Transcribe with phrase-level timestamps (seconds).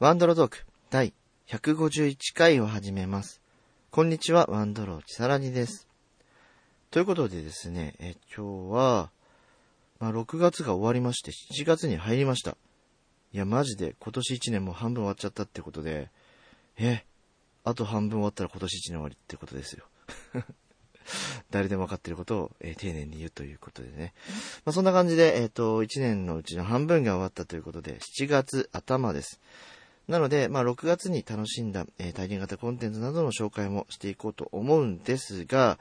[0.00, 1.12] ワンドロトーク第
[1.46, 3.42] 151回を始めます。
[3.90, 5.88] こんにちは、ワンドローチサラニです。
[6.90, 9.10] ということでですね、え今日は、
[9.98, 12.56] まあ、6月が終わりまして7月に入りました。
[13.34, 16.08] いや、マジで今年1年も半分終わっちゃったってことで、
[16.78, 17.04] え、
[17.64, 19.84] あと半分終わったら今年1年終わりってことですよ。
[21.50, 24.14] 誰でも分かってることを、えー丁寧に言うということでね。
[24.64, 29.42] まあ、そんな感じで、えっ、と、1年のうちの半分が終わったということで、7月頭です。
[30.10, 35.78] なので、まあ、6月に楽しんだ、えー体験型コンテンツなどの紹介もしていこうと思うんですが、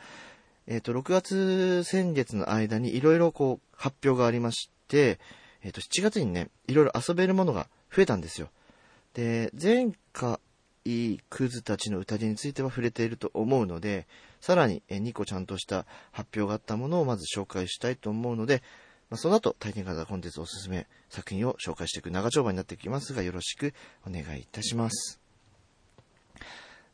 [0.67, 5.19] えっ、と、6月、先月の間にいろいろこう、発表がありまして、
[5.63, 8.49] えっ、と、7月にね、いろいろ遊べるものが増えたんですよ。
[9.15, 10.37] で、前回、
[11.31, 14.05] クズたちの宴については触れていると思うので、
[14.41, 18.61] さらに2個ちゃんとした発表があったものをまず紹介したいと思うので、
[19.09, 23.73] まあ、その後、体験型コンテンツおすすめ作品を紹介していく長丁場になってきますが、よろしく
[24.07, 25.19] お願いいたします。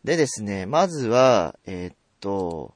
[0.03, 2.73] でですね、まずは、えーっと、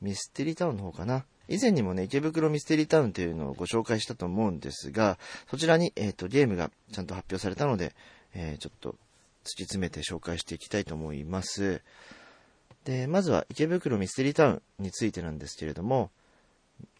[0.00, 1.24] ミステリータウンの方かな。
[1.48, 5.18] 以前にもね、池袋ミステリータウンというのをご紹介したと思うんですが、
[5.50, 7.92] そちらに、えーっと、ゲームがちゃんと発表されたので、
[8.34, 8.96] えーちょっと
[9.42, 11.82] 突き詰めて紹介していきたいと思います。
[12.84, 16.10] で、まずは池袋ミステリータウンについてなんですけれども、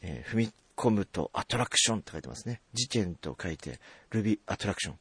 [0.03, 0.51] えー
[0.89, 2.63] むとアトラクションって書いてますね。
[2.73, 4.99] 事件と書いて、ルビーアトラクション。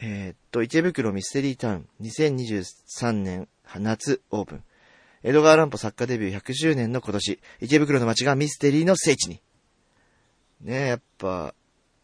[0.00, 4.64] えーっと、池袋ミステリータウン2023年夏オープン。
[5.22, 9.40] 江戸川乱歩作家デビュー100周年の今年、池袋の街がミステリーの聖地に。
[10.60, 11.54] ねえ、やっぱ、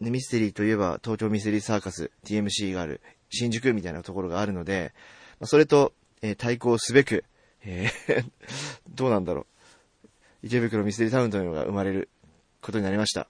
[0.00, 4.92] ね、ミステリーといえば東京ミステリーサーカス TMC がある新宿みたいなところがあるので、
[5.41, 7.24] まあそれと、えー対抗すべく、
[7.64, 8.30] えー
[8.94, 10.08] どうなんだろう。
[10.42, 12.08] 池袋ミステリータウンというのが生まれる
[12.64, 13.28] ことになりました。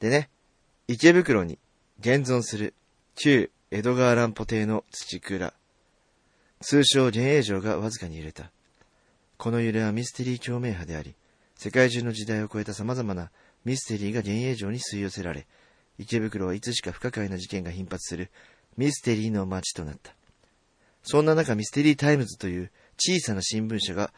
[0.00, 0.28] でね、
[0.88, 1.58] 池袋に
[2.00, 2.74] 現存する
[3.14, 5.54] 旧江戸川乱歩邸の土蔵。
[6.60, 8.50] 通称幻影城がわずかに揺れた。
[9.38, 11.14] この揺れはミステリー共鳴波であり、
[11.54, 13.30] 世界中の時代を超えた様々な
[13.64, 15.46] ミステリーが幻影城に吸い寄せられ、
[15.98, 18.30] 池袋はいつしか不可解な事件が頻発する
[18.76, 20.14] ミステリーの街となった。
[21.02, 24.12] そんな中ミステリータイムズという小さな新聞社が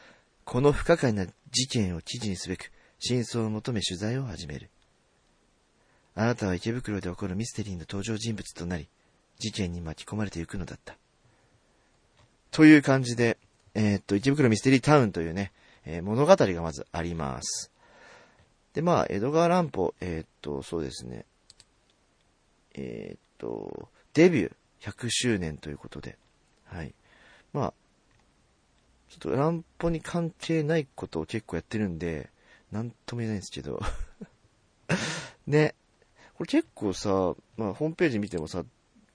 [0.44, 2.72] この不可解な事件を記事にすべく
[3.04, 4.70] 真相を求め取材を始める。
[6.14, 8.88] あなたは池袋で起こるミステリーの登場人物となり、
[9.40, 10.96] 事件に巻き込まれていくのだった。
[12.52, 13.38] という感じで、
[13.74, 15.50] えーっと、池袋ミステリータウンというね、
[15.84, 17.72] えー物語がまずあります。
[18.72, 21.24] で、まあ、江戸川乱歩、えーっと、そうですね、
[22.74, 26.16] えっと、デビュー100周年ということで、
[26.66, 26.94] はい。
[27.52, 27.74] まあ、
[29.10, 32.30] ちょっと乱歩に関係ないことを結構やってるんで、
[32.72, 33.80] なんとも言えないんですけど。
[35.46, 35.74] ね。
[36.34, 38.64] これ結構さ、まあ、ホームページ見てもさ、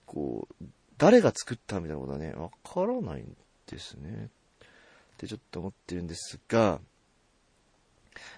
[0.06, 0.66] こう、
[0.98, 3.36] 誰が作ったみたいなことはね、わからないん
[3.66, 4.30] ですね。
[4.30, 6.80] ってちょっと思ってるんですが、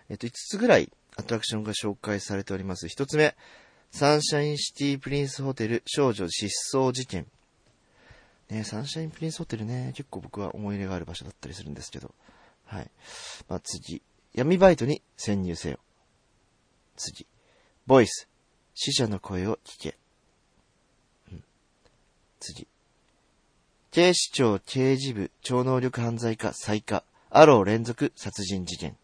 [0.10, 2.88] えっと、5つぐらいアトラクションが紹介されております。
[2.88, 3.36] 1つ目、
[3.92, 7.28] サンシャインシティプリンスホテル少女失踪事件。
[8.50, 12.14] ね、サンシャインプリンスホテルね、結構僕は思い入れがある場所だったりするんですけど。
[12.66, 12.90] はい。
[13.48, 14.02] まあ、次、
[14.34, 15.80] 闇バイトに潜入せよ。
[16.96, 17.26] 次、
[17.88, 18.28] ボイス、
[18.76, 19.98] 死者の声を聞け。
[21.32, 21.44] うん
[22.40, 22.68] 次、
[23.92, 28.96] 警視庁刑事部超能力犯罪課再課、アロー連続殺人事件。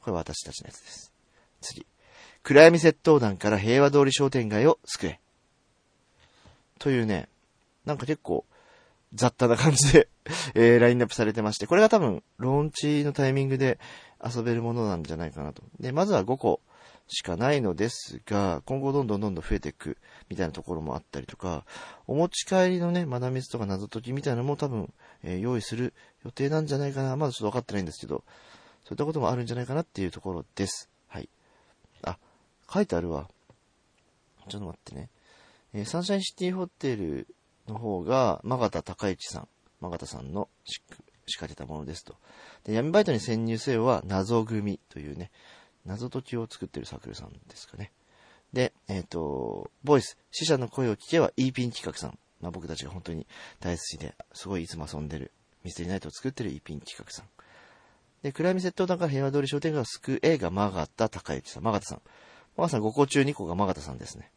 [0.00, 1.12] これ私たちのやつです。
[1.60, 1.86] 次、
[2.42, 5.20] 暗闇窃盗団から平和通り商店街を救え。
[6.78, 7.28] というね、
[7.84, 8.44] なんか結構
[9.14, 10.08] 雑多な感じで、
[10.54, 13.78] えー、ラインナップされてまして、これが多分、ローンチのタイミングで
[14.24, 15.62] 遊べるものなんじゃないかなと。
[15.80, 16.60] で、まずは5個
[17.08, 19.96] しかないのですが、今後どんどんどんどん増えていく
[20.28, 21.64] みたいなところもあったりとか、
[22.06, 24.92] お持ち帰りのね、マダミスとか謎解きみたいなのも多分、
[25.22, 25.94] えー用意する
[26.24, 27.16] 予定なんじゃないかな。
[27.16, 28.24] まだちょっと分かってないんですけど、
[28.84, 30.90] そういったこともあるんじゃないかなっていうところです。
[31.06, 31.28] はい。
[32.02, 32.18] あ、
[32.72, 33.28] 書いてあるわ。
[34.48, 35.08] ちょっと待ってね。
[35.74, 37.28] えーサンシャインシティホテル
[37.68, 39.48] の方が、マガタ高市さん、
[39.80, 40.80] マガタさんの仕
[41.38, 42.16] 掛けたものですと。
[42.64, 45.30] で、闇バイトに潜入せよは、謎組というね、
[45.84, 47.92] 謎解きを作ってるサークルさんですかね。
[48.52, 52.18] で、えっ、と、ボイス、死者の声を聞けば E ピン企画さん。
[52.40, 53.26] まあ僕たちが本当に
[53.60, 55.32] 大好きで、すごいいつも遊んでる、
[55.64, 57.26] ミステリーナイトを作ってる E ピン企画さん。
[58.22, 61.62] で、暗闇窃盗団から平和通り商店街を救う映画、マガタ高之さん。
[61.62, 62.02] マガタさん。
[62.56, 64.30] マガタさん5個中2個がマガタさんですね。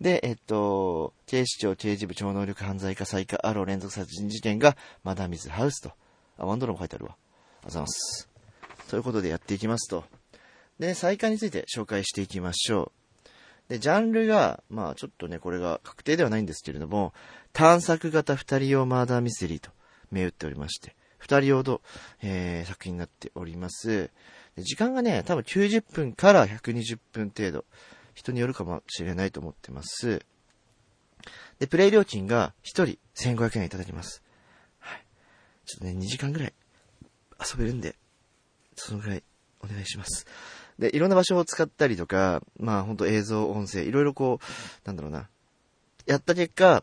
[0.00, 5.92] で、えっと、警視庁刑事部超能力犯罪課再課アロー連続殺人事件がマダミズハウスと。
[6.38, 7.12] あ、ワンドローも書いてあるわ。
[7.12, 8.28] ありがとうございます。
[8.88, 10.04] ということでやっていきますと。
[10.78, 12.92] で、再開について紹介していきましょ
[13.68, 13.70] う。
[13.70, 17.12] で、ジャンルが、まあちょっとね、これが確定ではないんですけれども、
[17.52, 19.70] 探索型二人用マーダーミステリーと
[20.10, 21.82] 銘打っておりまして、二人用の、
[22.22, 24.10] えー、作品になっております。
[24.56, 27.64] 時間がね、多分90分から120分程度。
[28.14, 30.24] 人によるかもしれないと思ってます。
[31.58, 34.22] で、プレイ料金が1人1500円いただきます。
[34.78, 35.04] はい。
[35.66, 36.54] ちょっとね、2時間ぐらい
[37.40, 37.96] 遊べるんで、
[38.74, 39.22] そのぐらい
[39.62, 40.26] お願いします。
[40.78, 45.28] で、いろんな場所を使ったりとか、まあほんと映像、音声、いろいろこう、なんだろうな。
[46.06, 46.82] やった結果、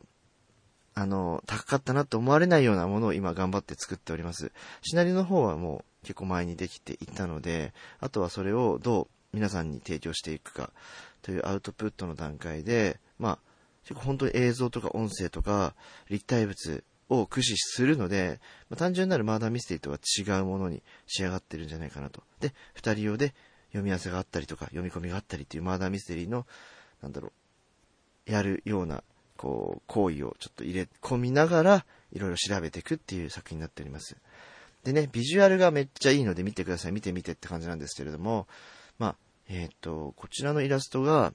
[0.94, 4.52] あの、高かったなと思われないようなものを今頑張って作っております。
[4.82, 10.72] シナリオの方はもう結構前にできていたので、あとはそれをどう皆さんに提供していくか
[11.22, 13.40] というアウトプットの段階で、まあ、
[13.84, 15.76] 結構本当に映像とか音声とか
[16.10, 18.40] 立体物を駆使するので、
[18.70, 22.24] まあ、単純なるマーダーミステリーとは違うものに仕上がってるんじゃないかなと。
[22.40, 23.34] で、二人用で
[23.70, 26.46] 読み合わせがあったりとか、読み込みがあったりっていうマーダーミステリーの、
[27.02, 27.32] なんだろ
[28.28, 29.04] う、やるような、
[29.38, 34.18] こう、行為をちょっと入れ込みながら、いろいろ調べていくっていう作品になっております。
[34.84, 36.92] でね、ビジュアルがめっちゃいいので見てください。
[36.92, 38.48] 見てみてって感じなんですけれども、
[39.00, 39.16] まあ、
[39.50, 41.34] えっ、ー、と、こちらのイラストが、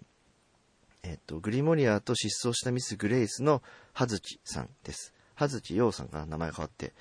[1.02, 3.62] えっ、ー、と、グリモリアと失踪したミス・グレイスの
[3.92, 5.12] 葉月さんです。
[5.34, 6.92] 葉月陽さんか名前変わって。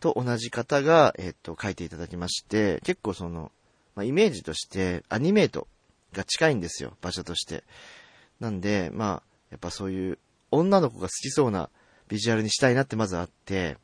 [0.00, 3.52] と同じ方が、えっ、ー、と、書いていただきまして、結構その、
[3.94, 5.68] まあ、イメージとしてアニメート
[6.12, 7.64] が近いんですよ、場所として。
[8.40, 10.18] なんで、まあ、やっぱそういう
[10.50, 11.70] 女の子が好きそうな
[12.08, 13.78] ビジュアルにしたいなってまずあって、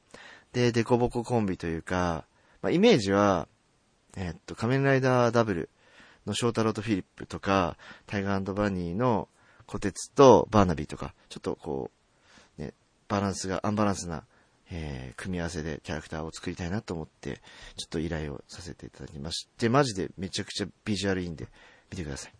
[0.52, 2.24] で、デコボココンビというか、
[2.62, 3.48] まあ、イメージは、
[4.16, 5.70] えっと、仮面ライダーダブル
[6.28, 7.76] の翔太郎とフィリップとか、
[8.06, 9.28] タイガーバニーの
[9.66, 11.90] 小鉄とバーナビーとか、ちょっとこ
[12.58, 12.72] う、ね、
[13.08, 14.24] バランスが、アンバランスな、
[14.70, 17.40] えー、組み合わせでキャラクターを作りたいなと思って、
[17.76, 21.48] ちょっと依頼をさせていただきまして、マジでめちゃくちゃビジュアルいいんで、
[21.90, 22.32] 見てください。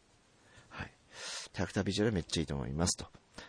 [0.68, 0.92] はい。
[1.52, 3.06] キャラクタービジュアルめっちゃいいと思いますと。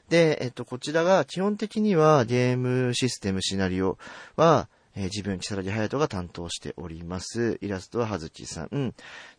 [0.09, 3.97] で、えっと、こちらが基本的にはゲームシステムシナリオ
[4.35, 4.69] は、
[4.99, 7.57] えー、自分、木更木隼人が担当しております。
[7.61, 8.93] イラストは葉月さん。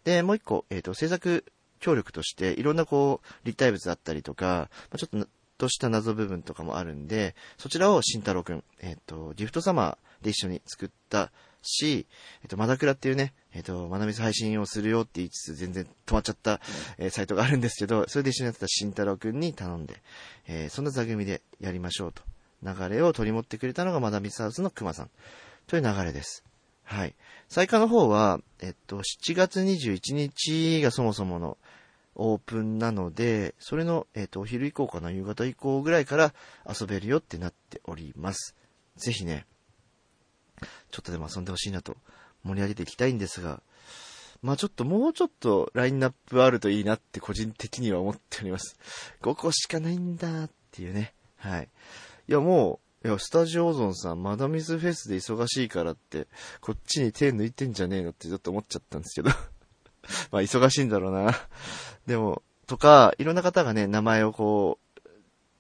[0.05, 1.45] で、もう一個、えっ、ー、と、制作
[1.81, 5.29] 協力として、いろんなこう、立体物だったりとか、まあ、ちょっと、
[5.59, 11.31] とした謎部分とかもあるんで、そちらを慎太郎くん、えっ、ー、と、ギフトサマーで一緒に作った
[11.61, 12.07] し、
[12.43, 16.63] えっ、と、マダクラっていうね、えっ、と、まなみず配信をするよって言いつつ全然止まっちゃった、
[16.97, 20.01] えー、サイトがあるんですけど、それで一緒にやってた慎太郎くんに頼んで、
[20.49, 22.23] えー、そんな座組でやりましょうと。
[22.63, 25.11] 流れを取り持ってくれたのがマダミスハウスの熊さん。
[25.71, 26.43] という流れです。
[26.83, 27.15] はい。
[27.49, 31.59] 最下の方は、えっと、7月21日がそもそもの
[32.17, 36.35] オープンなので、それの、えっと、お昼以降かな、夕方以降ぐらいから
[36.69, 38.57] 遊べるよってなっております。
[38.97, 39.47] ぜひね、
[40.91, 41.97] ちょっとでも遊んでほしいなと
[42.43, 43.63] 盛り上げていきたいんですが、
[44.43, 48.77] まあちょっともうちょっとラインナップあるといいなって個人的には思っております。
[49.23, 51.15] 5個しかないんだっていうね。
[51.37, 51.69] はい。
[52.29, 56.27] いやもう、いや、スタジオオゾンさん、マダミスフェスで忙しいからって、
[56.61, 59.35] こっちに手抜いてんじゃねえのってちょっと思っちゃったんですけど
[60.31, 61.35] まあ、忙しいんだろうな
[62.07, 65.01] でも、とか、いろんな方がね、名前をこう、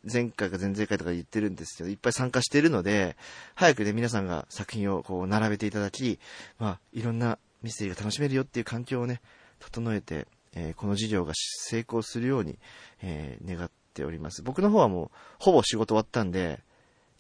[0.05, 3.17] 前回か前々回とか言ってるんですけど、いっぱい参加してるので、
[3.55, 6.19] 早くね、皆さんが作品をこう、並べていただき、
[6.59, 9.23] まあ、いろんなミステリーが楽しめるよっていう環境をね、
[9.61, 12.59] 整えて、えー、この事業が成功するように、
[13.01, 14.43] えー、願っております。
[14.43, 16.61] 僕の方はもう、ほぼ仕事終わったんで、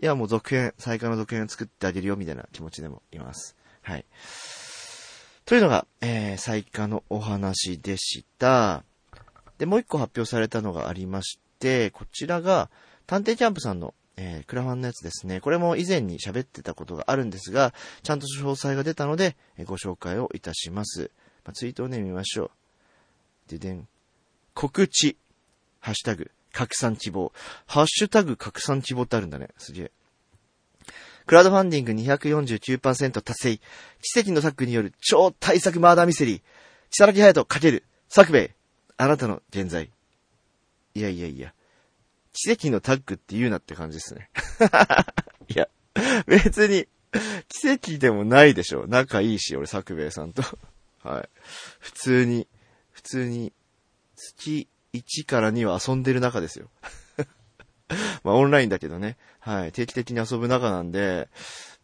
[0.02, 3.54] いや、もう続編、最下の続編を作ってあげるよ、みたいな気持ちでもいます。
[3.82, 4.06] はい。
[5.44, 8.82] というのが、えー、最下のお話でした。
[9.58, 12.70] で、もう一個発表されたのがありまして、こちらが、
[13.06, 15.42] 探偵キャンプさんの、えー、クラファンのやつですね。
[15.42, 21.10] これも以前に喋ってたことがあるんですが、ちゃんと詳細が出たので、えー、ご紹介をいたします。
[21.44, 23.50] まあ、ツイートをね、見ましょう。
[23.50, 23.86] ででん。
[24.54, 25.18] 告知。
[25.80, 26.30] ハッシュタグ。
[26.52, 27.32] 拡散希望。
[27.66, 29.48] ハッシュタグ拡散希望ってあるんだね。
[29.58, 29.92] すげえ。
[31.26, 33.58] クラウドファンディング249%達成。
[34.02, 36.42] 奇跡のタッグによる超大作マーダーミステリー。
[36.90, 37.84] 木更木隼人かける。
[38.08, 38.54] 作兵衛。
[38.96, 39.90] あなたの現在。
[40.94, 41.54] いやいやいや。
[42.32, 44.30] 奇跡のタッグって言うなって感じですね。
[45.48, 45.68] いや、
[46.26, 46.86] 別に、
[47.48, 48.86] 奇跡でもないでしょ。
[48.86, 50.42] 仲いいし、俺、作兵衛さんと。
[51.02, 51.28] はい。
[51.80, 52.46] 普通に、
[52.92, 53.52] 普通に、
[54.16, 56.68] 月1から2は遊んでる中ですよ。
[58.24, 59.16] まあオンラインだけどね。
[59.38, 59.72] はい。
[59.72, 61.28] 定期的に遊ぶ中なんで、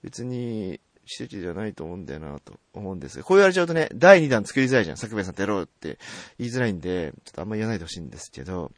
[0.03, 4.97] 別に、奇跡じゃないと思うんだよなと思うんですが、こう言われちゃうとね、第2弾作りづらいじゃん。
[4.97, 5.99] 作兵さんとやろうって
[6.39, 8.73] 言いづらいんで、ちょっとあんま言わないでほしいんですけど、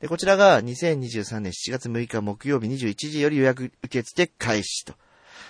[0.00, 4.94] で、こちらが2023年7月6日木曜日21時より予約受付開始と。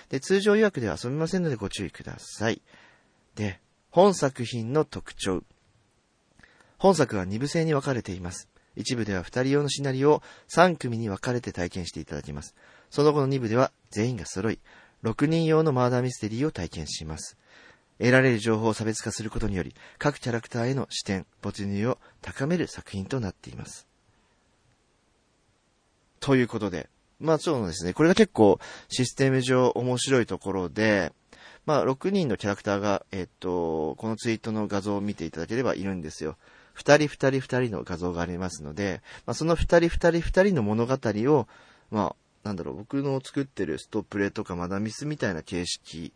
[0.09, 2.61] で、通常予約では遊びませんのでご注意ください。
[3.35, 3.59] で、
[3.89, 5.43] 本作品の特徴。
[6.79, 8.47] 本作は2部制に分かれています。
[8.77, 10.23] 一部では二人用のシナリオを
[10.55, 12.55] 3組に分かれて体験していただきます。
[12.89, 14.59] その後の2部では全員が揃い、
[15.03, 17.37] 6人用のマーダーミステリーを体験します。
[17.97, 23.85] 得られる情報を差別化することにより、各キャラクターへの視点、没入を高める作品となっています。
[26.21, 28.57] ということで、まあそうですね、これが結構
[28.87, 31.11] システム上面白いところで、
[31.65, 36.37] まあ6人のキャラクターが、えっと、このツイートの画像を見ていただければいるんですよ。
[36.79, 41.47] 二人二人二人の画像がありますので、まあその二人二人二人の物語を、
[41.91, 46.13] まあ、なんだろう、僕の作ってるストップレとかマダミスみたいな形式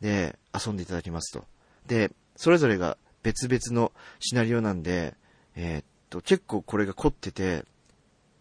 [0.00, 1.44] で遊んでいただきますと。
[1.86, 5.14] で、それぞれが別々のシナリオなんで、
[5.54, 7.64] えー、っと、結構これが凝ってて、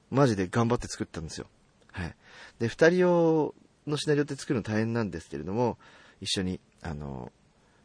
[0.09, 1.45] マジで頑張って作ったんですよ。
[1.91, 2.15] はい。
[2.57, 3.53] で、二人用
[3.85, 5.77] のシナリオって作るの大変なんですけれども、
[6.19, 7.31] 一緒に、あの、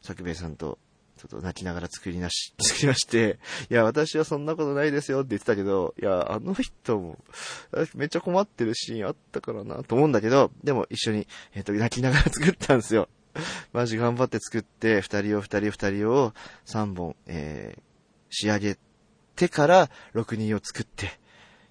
[0.01, 0.79] 作兵衛さんと、
[1.29, 3.39] ちょっと泣きながら作りなし、作りまして、
[3.71, 7.19] いや、私はそんなことないですよって言ってたけど、いや、あの人も、
[7.95, 13.09] めっちゃ困ってるシーンあったからな、と思うんだけど、でも一緒に、えっ、と、泣きながら作ったんですよ。
[13.73, 17.83] マジ頑張って作って、二人を二人を二人を三本、えー、
[18.31, 18.79] 仕上げ
[19.37, 21.19] てから六人を作って、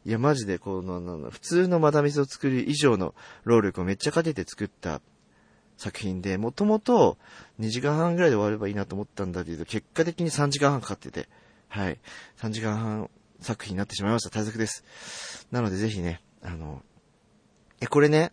[0.05, 5.01] いや、マジで、この、普通のマダミスを作る以上の労力をめっちゃかけて作った
[5.83, 7.17] 作品で、もともと
[7.59, 11.27] 2時間半ぐらいで終わればいいなと思ったんだけど、結果的に3時間半かかってて、
[11.67, 11.99] はい。
[12.37, 13.09] 3時間半
[13.41, 14.29] 作品になってしまいました。
[14.29, 14.85] 対策です。
[15.51, 16.81] なのでぜひね、あの、
[17.81, 18.31] え、これね、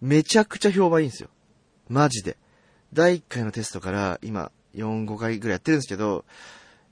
[0.00, 1.28] めちゃくちゃ評判いいんですよ。
[1.88, 2.36] マジで。
[2.92, 6.24] 第1回のテストから今、4、5回ぐらいやってるんですけど、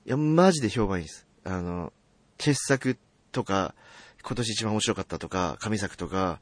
[0.05, 1.25] いや、マジで評判いいです。
[1.45, 1.93] あの、
[2.37, 2.97] 傑作
[3.31, 3.75] とか、
[4.23, 6.41] 今年一番面白かったとか、神作とか、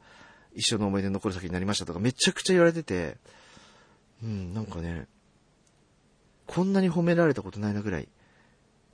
[0.58, 3.16] 一生の思い出残る作品になりましたとか、めちゃくちゃ言われてて、
[4.24, 5.06] うん、なんかね、
[6.46, 8.08] こんなに褒められたことないなぐらい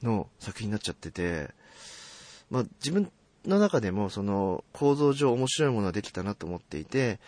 [0.03, 1.49] の作品になっちゃってて、
[2.51, 3.11] まあ自分
[3.47, 7.19] の中でもその構造上面白いものはできたなと思っていて、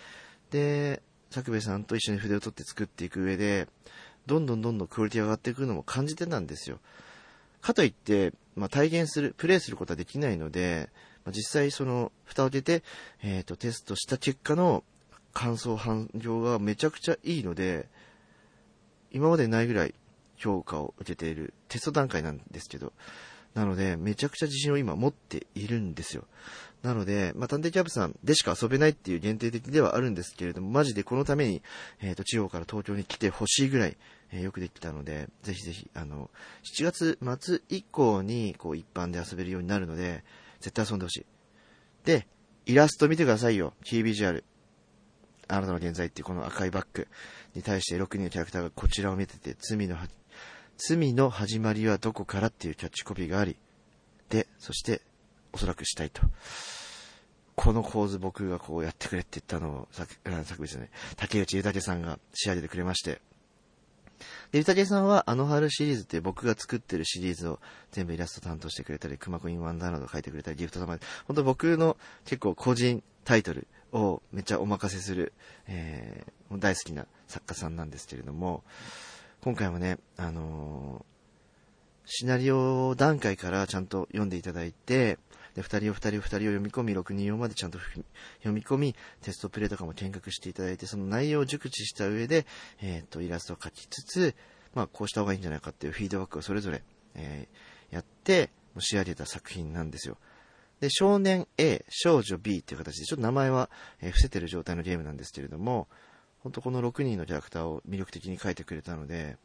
[0.51, 3.69] で、作兵衛さんと一緒に筆を取って作っていく上で、
[4.27, 6.79] どんどんどんどんクオリティが上がっていくのも感じてたんですよ。
[7.63, 10.91] かといって、まあ、体現する、プレイすることはできないので、
[11.33, 12.85] 実際その、蓋を開けて、
[13.23, 14.85] えっ、ー、と、テストした結果の
[15.33, 17.89] 感想反響がめちゃくちゃいいので、
[19.13, 19.95] 今までないぐらい
[20.37, 22.93] 評価を受けているテスト段階なんですけど、
[23.55, 26.25] なので、めちゃくちゃ自信を今持っているんですよ。
[26.83, 31.63] なので、まあ、探偵キャブさんでしか遊べないっていう限定的ではあるんですけれども、マジでこのために、
[32.01, 33.97] えっ、ー、と、地方から東京に来てほしいぐらい、
[34.31, 36.31] えー、よくできたので、ぜひぜひ、あの、
[36.65, 40.23] 7月末以降に、こう、一般で遊べるようになるので、
[40.61, 41.27] 絶対遊んでほしい。
[42.05, 42.27] で、
[42.67, 43.75] イラスト見てくださいよ。
[43.85, 44.45] キービジュアル。
[45.49, 47.07] あなたの現在っていうこの赤いバッグ
[47.55, 49.97] に対して6人のキャラクターがこちらを見てて、罪の、
[50.77, 53.57] 罪の始まりはどこからっていうキャッチコピーがあり、
[54.29, 55.03] で、そして、
[55.53, 56.23] おそらくしたいと。
[57.55, 60.13] この構図僕がこうやってくれって言ったのを、作、
[60.45, 63.23] 作ですね、竹内豊さんが仕上げてくれまして、
[64.53, 67.61] で、ゆたけさんは、あの春シリーズって僕が作ってるシリーズを
[67.93, 75.33] 全部イラスト担当してくれたり、熊コインワンダーなど書いてくれたり、ギフト様で、本当僕の結構個人タイトルをめっちゃお任せする、
[75.67, 78.63] えー、大好きな作家さんなんですけれども、
[79.43, 85.19] 今回もね、あのー、シナリオ段階からちゃんと読んでいただいて、
[85.57, 92.47] で、二人を二人を二人を読み込み、6人用までちゃんと読み込み、テストプレイとかも見学していただいて、その内容を熟知した上で、
[92.83, 94.35] えっ、と、イラストを描きつつ、
[94.75, 96.83] まあ、こうした方がいいんじゃないかっていうフィードバックをそれぞれ、
[97.15, 100.19] えー、やって、仕上げた作品なんですよ。
[100.81, 103.71] で、少年 A、少女 B っていう形で、ちょっと名前は、
[104.03, 105.89] えー、伏せてる状態のゲームなんですけれども、
[106.41, 109.39] 本当この6人のキャラクターを魅力的に描いてくれたので、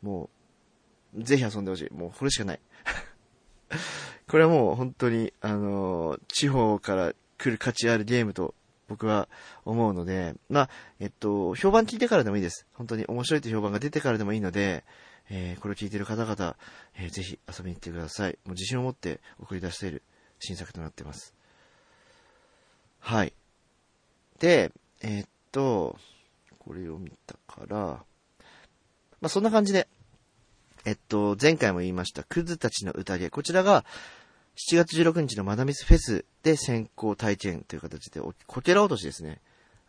[0.00, 0.30] も
[1.14, 1.94] う、ぜひ遊んでほしい。
[1.94, 2.60] もうこれしかない。
[4.32, 8.54] これはもう本当に、あの、地方から来る価値あるゲームと
[8.88, 9.28] 僕は
[9.66, 10.70] 思うので、まあ、
[11.00, 12.66] えっと、評判聞いてからでもいいです。
[12.72, 14.84] 本当に面白いという評判が出てからでもいいので、
[15.28, 16.56] えー、これを聞いてる方々、
[16.96, 18.38] えー、ぜひ遊びに行ってください。
[18.46, 20.02] もう自信を持って送り出している
[20.40, 21.34] 新作となっています。
[23.00, 23.34] はい。
[24.38, 24.72] で、
[25.02, 25.98] えー、っと、
[26.58, 28.06] これを見たから、ま
[29.24, 29.88] あ、そんな感じで、
[30.86, 33.28] えっと、前回も言いました、クズたちの宴。
[33.28, 33.84] こちらが、
[34.56, 39.40] 7月16日のマダミスフェスで先行体験という形で、こけら落としですね。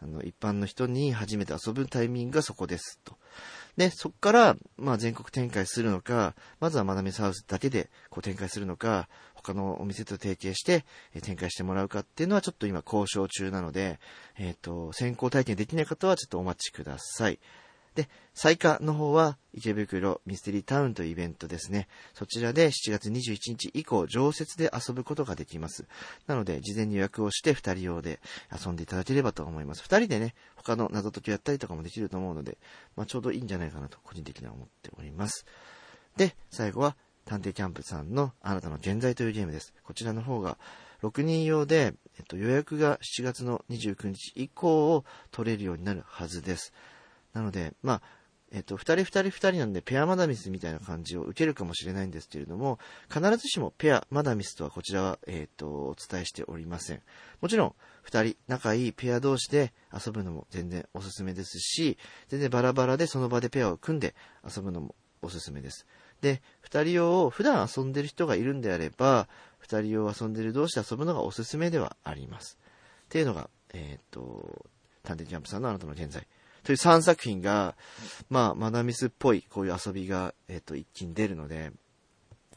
[0.01, 2.99] あの、一般の人に初めて遊ぶタイミングがそこです。
[3.03, 3.17] と。
[3.77, 10.85] で、そこから、まあ、全国展開するのか、まずはマダミスハウスだけでこう展開するのか、他のお店と提携して、
[11.21, 13.99] 展開してもらうかっていうのはちょっと今交渉中なので、
[14.37, 17.39] えっ、ー、と、先行体験できない方はちょっとお待ちください。
[17.95, 21.87] で、最下の方は池袋ミステリータウンというイベントですね。
[22.13, 25.85] そちらで7月21日以降、常設で遊ぶことができます。
[26.25, 28.19] なので、事前に予約をして2人用で
[28.51, 29.83] 遊んでいただければと思います。
[29.83, 32.57] 2人でね、他の謎解きをやったりとかもできると思うので、
[32.95, 35.45] まあ、ちょうどいいんじゃないかなと個人的には思っております。
[36.17, 36.95] で、最後は
[37.25, 39.73] 探偵キャンプさんのあなたの現在というゲームです。
[39.83, 40.57] こちらの方が
[41.03, 46.73] 6人用で、えっと、予約が7月の29日以降を取れるようになるはずです。
[47.33, 48.01] なので、まあ、
[48.51, 52.77] えっと、二人二人二人なんでペアマダミスみたいな感じを受けるかもしれないんですけれども、
[53.11, 57.01] 必ずしもペアマダミスとはこちらは、えっと、お伝えしておりません。
[57.41, 61.97] もちろん、二人仲いいペア同士で遊ぶのも全然おすすめですし、
[62.27, 64.13] 全然バラバラでその場でペアを組んで
[64.45, 65.87] 遊ぶのもおすすめです。
[66.21, 72.59] で、二人用を普段遊んでる人がいるんであれば、二人用遊んでる同士で遊ぶのがおすすめではあります。
[73.05, 74.67] っていうのが、えっと、
[75.01, 76.27] 探偵キャンプさんのあなたの現在。
[76.63, 77.75] という3作品が、
[78.29, 81.71] まあ、マダミスっぽいこういう遊びが、えっ、と、一気に出るので、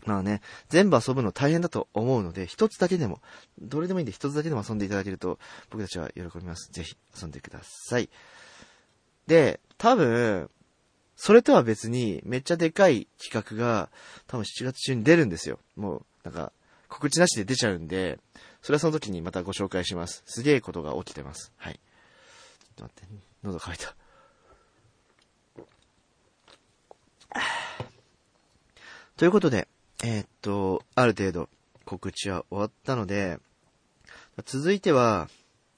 [0.05, 3.21] まあね、全部遊ぶの大変だと思うので、一つだけでも、
[3.61, 5.39] どれでもいいんで一つだけでも遊んでいただけると、
[5.71, 6.71] 僕たちは喜びます。
[6.73, 8.09] ぜひ遊んでください。
[9.27, 10.49] で、多分、
[11.17, 13.91] それとは別に、めっちゃでかい企画が、
[14.29, 15.59] 多分7月中に出るんですよ。
[15.75, 16.53] もう、なんか、
[16.89, 18.21] 告知なしで出ちゃうんで、
[18.63, 20.23] それはその時にまたご紹介します。
[20.27, 21.53] すげえことが起きてます。
[21.57, 21.81] はい。
[22.77, 23.09] っと待って、
[23.43, 23.95] 喉乾いた。
[29.17, 29.67] ということで、
[30.05, 31.49] えー、っと、ある程度
[31.87, 33.39] 告知は終わったので、
[34.45, 35.29] 続いては、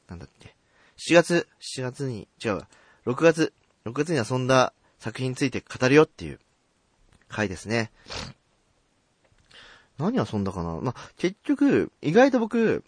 [0.09, 0.57] なんだっけ、
[0.97, 2.69] 7月、7月に、違うわ、
[3.07, 3.52] 6月、
[3.85, 6.40] 6月に遊んだ作品について語るよっていう
[7.28, 7.93] 回ですね。
[9.99, 12.85] 何遊んだかなまあ、結局、意外と僕、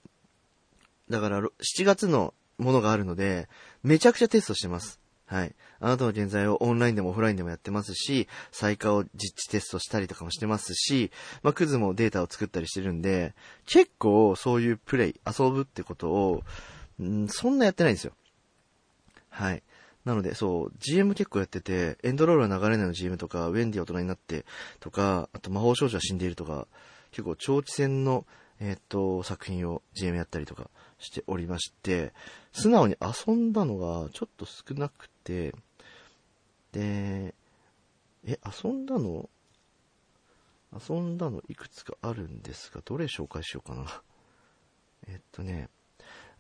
[1.09, 3.49] だから7月のものがあるので、
[3.83, 5.01] めちゃくちゃテストしてます。
[5.31, 5.55] はい。
[5.79, 11.13] あなたの現在をオンラインでもオフラインでもやってますし、最下を実地テストしたりとかもしてますし、
[11.45, 13.35] まあ、クズもデータを作ったりしてるんで、
[13.65, 16.43] 結構そういうプレイ、遊ぶってことを、
[17.01, 18.13] んそんなやってないんですよ。
[19.29, 19.63] はい。
[20.05, 24.45] なので、そう、GM 結構やってて、エンドロールは流れないの GM とか、ウェンディ大人になって
[24.81, 26.67] とか、あと魔法少女は死んでいるとか、
[27.13, 28.27] 結構長期戦の、
[28.59, 32.13] えっ、と、作品を GM やったりとかしておりまして、
[32.53, 35.55] 素直に遊んだのがちょっと少なくて、
[36.73, 37.35] で、
[38.25, 39.29] え、遊んだの
[40.73, 44.03] 遊んだのいくつかあるんですが、どれ紹介しようかな。
[45.09, 45.69] えっとね、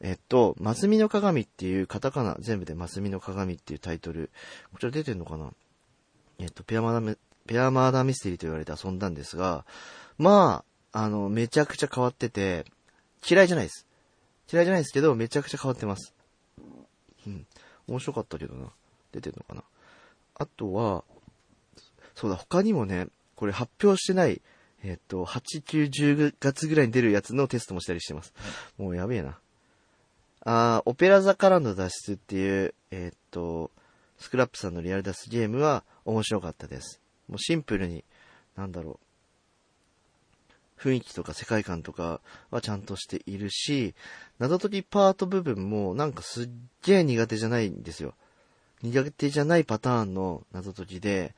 [0.00, 4.30] えっと、マスミの鏡っていうカタカナ全部でマスミの鏡っていうタイトル、
[4.72, 5.52] こちら出てんのかな
[6.38, 9.66] えっと、ペアマダペアマーダーミステリーと言われて遊んだんですが、
[10.16, 12.64] まあ、あの、めちゃくちゃ変わってて、
[13.28, 13.86] 嫌いじゃないです。
[14.50, 16.14] 嫌いじゃないですけど、めちゃくちゃ変わってます。
[17.26, 17.46] うん。
[17.86, 18.68] 面白かったけどな。
[19.12, 19.62] 出てんのかな。
[20.34, 21.04] あとは、
[22.14, 24.40] そうだ、他にもね、これ発表してない、
[24.82, 28.32] えっ、と、8、9、10月ぐらいに出るやつのテストもしたりしてます。
[28.78, 29.38] もうやべえな。
[30.42, 33.70] あオペラ座からの脱出っていう、えっ、と、
[34.18, 37.00] スクラップさんのリアル脱出ゲームは面白かったです。
[37.28, 38.04] もうシンプルに、
[38.56, 39.09] なんだろう。
[40.80, 43.94] 雰囲気とか世界観とかはちゃんとしているし、
[44.38, 46.48] 謎解きパート部分もなんかすっ
[46.82, 48.14] げえ苦手じゃないんですよ。
[48.82, 51.34] 苦手じゃないパターンの謎解きで、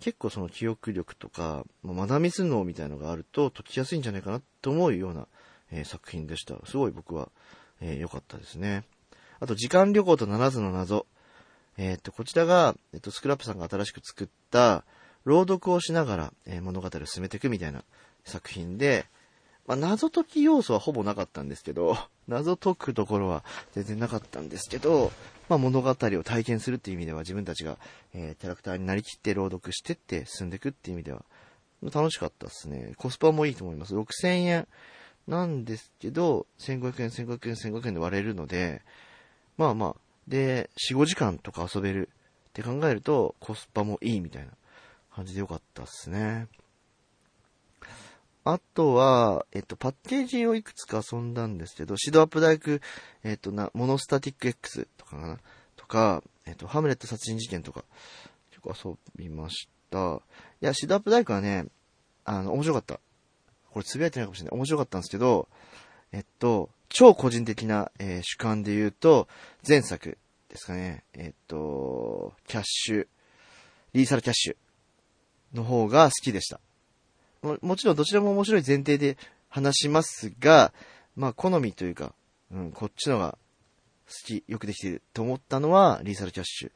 [0.00, 5.26] 結構その記憶力とか、まあ、マダミス脳みたいのがあると解きやすいんじゃないかなと思うような、
[5.70, 6.54] えー、作品でした。
[6.64, 7.28] すごい僕は
[7.80, 8.84] 良、えー、かったですね。
[9.40, 11.06] あと、時間旅行と7つの謎。
[11.76, 14.84] えっ、と、こちらが、えっ、と、スクラップさんが新しく作った、
[15.24, 17.84] 朗読をしながら、え物語を進めていくみたいな
[18.28, 19.06] 作品で、
[19.66, 21.96] まあ、謎解き要素はほぼなかったんですけど、
[22.28, 25.12] 謎解くところは全然なかったんですけど、
[25.48, 27.78] まあ、物語を体験するっていう意味では自分たちが、
[28.14, 31.24] えー、キャラクターになりきって朗読してって進んでいくっていう意味では、
[31.82, 32.94] 楽しかったですね。
[32.96, 33.94] コスパもいいと思います。
[33.94, 34.68] 6000円
[35.26, 38.82] なんですけど、1500円、1500円、1500円で割れるので、
[39.56, 42.08] まあまあ、で、4、5時間とか遊べる
[42.48, 44.52] って考えると、コスパもいいみたいな
[45.14, 46.48] 感じでよかったっすね。
[48.50, 52.80] あとは、えっと、パッケージをいくつか遊んだんですけど、シドアップ大工、
[53.22, 55.38] えっと、な、モノスタティック X とかかな？
[55.76, 57.84] とか、えっと、ハムレット殺人事件とか、
[58.50, 60.22] 結構遊びました。
[60.62, 61.66] いや、シドアップ大工はね、
[62.24, 63.00] あの、面白かった。
[63.70, 64.56] これつぶやいてないかもしれない。
[64.56, 65.48] 面白かったんですけど、
[66.12, 69.28] えっと、超個人的な、えー、主観で言うと、
[69.68, 70.16] 前作
[70.48, 71.04] ですかね。
[71.12, 73.06] えっと、キャッシュ、
[73.92, 74.56] リーサルキャッシュ
[75.54, 76.60] の方が好きでした。
[77.42, 79.16] ももちろんどちらも面白い前提で
[79.48, 80.72] 話しますが、
[81.16, 82.14] まあ好みというか、
[82.52, 83.38] うん、こっちのが
[84.06, 86.70] 好き、よくできてると思ったのはリーサルキャッシュ。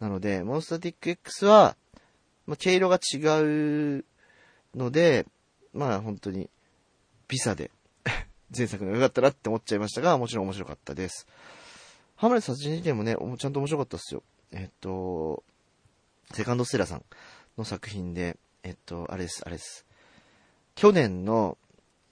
[0.00, 1.76] なので、モンスターティック X は、
[2.46, 3.18] まあ、毛色が違
[3.98, 4.04] う
[4.74, 5.26] ので、
[5.72, 6.48] まあ本当に、
[7.26, 7.70] ビサで
[8.56, 11.26] 前作の良かったなって思っちゃいましたが、もちろん面白かったです。
[12.16, 14.22] ハムレット殺人事件もね、ちゃんと面白かったっすよ。
[14.52, 15.44] えっと、
[16.32, 17.04] セカンドステラさん
[17.56, 19.87] の作品で、えっと、あれです、あれです。
[20.78, 21.58] 去年の、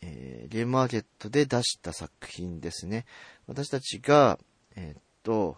[0.02, 3.06] えー、ゲームマーケットで出した作品ですね。
[3.46, 4.40] 私たちが、
[4.74, 5.56] えっと、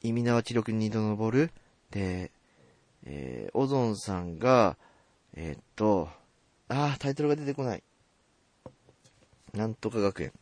[0.00, 1.50] 意味縄記録に二度登る。
[1.90, 2.32] で、
[3.04, 4.78] えー、オゾンさんが、
[5.34, 6.08] えっと、
[6.68, 7.82] あー、タイトルが出てこない。
[9.52, 10.32] なんとか学園。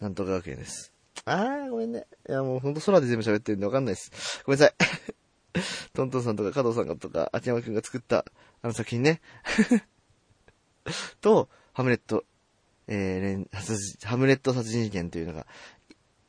[0.00, 0.94] なんとか学園です。
[1.26, 2.06] あー、ごめんね。
[2.26, 4.42] いや、もうほんと空で全部喋ってるんでわかんないです。
[4.46, 4.74] ごめんなさい。
[5.92, 8.24] トントンさんとか加藤さんとか、秋山くんが作った
[8.62, 9.20] あの作品ね。
[11.20, 12.24] と、ハムレット、
[12.86, 15.46] えー、ハムレット殺人事件というのが、